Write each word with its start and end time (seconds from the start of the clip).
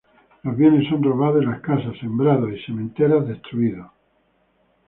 Los 0.41 0.57
bienes 0.57 0.87
son 0.89 1.03
robados 1.03 1.43
y 1.43 1.45
las 1.45 1.59
casas, 1.61 1.95
sembrados 1.99 2.49
y 2.51 2.59
sementeras 2.63 3.27
destruidos. 3.27 3.91